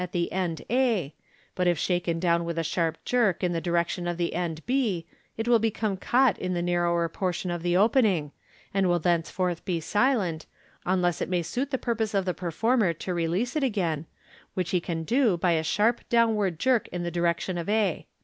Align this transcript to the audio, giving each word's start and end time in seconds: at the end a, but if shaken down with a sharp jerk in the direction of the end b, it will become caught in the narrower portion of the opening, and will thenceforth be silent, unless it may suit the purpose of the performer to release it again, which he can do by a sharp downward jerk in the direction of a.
at 0.03 0.13
the 0.13 0.31
end 0.31 0.63
a, 0.67 1.13
but 1.53 1.67
if 1.67 1.77
shaken 1.77 2.19
down 2.19 2.43
with 2.43 2.57
a 2.57 2.63
sharp 2.63 2.97
jerk 3.05 3.43
in 3.43 3.53
the 3.53 3.61
direction 3.61 4.07
of 4.07 4.17
the 4.17 4.33
end 4.33 4.65
b, 4.65 5.05
it 5.37 5.47
will 5.47 5.59
become 5.59 5.95
caught 5.95 6.39
in 6.39 6.55
the 6.55 6.61
narrower 6.63 7.07
portion 7.07 7.51
of 7.51 7.61
the 7.61 7.77
opening, 7.77 8.31
and 8.73 8.89
will 8.89 8.97
thenceforth 8.97 9.63
be 9.63 9.79
silent, 9.79 10.47
unless 10.87 11.21
it 11.21 11.29
may 11.29 11.43
suit 11.43 11.69
the 11.69 11.77
purpose 11.77 12.15
of 12.15 12.25
the 12.25 12.33
performer 12.33 12.93
to 12.93 13.13
release 13.13 13.55
it 13.55 13.61
again, 13.63 14.07
which 14.55 14.71
he 14.71 14.81
can 14.81 15.03
do 15.03 15.37
by 15.37 15.51
a 15.51 15.61
sharp 15.61 16.01
downward 16.09 16.57
jerk 16.57 16.87
in 16.87 17.03
the 17.03 17.11
direction 17.11 17.55
of 17.55 17.69
a. 17.69 18.07